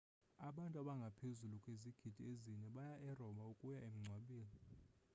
[0.49, 4.57] abantu abangaphezu kwezigidi ezine baya eroma ukuya emngcwabeni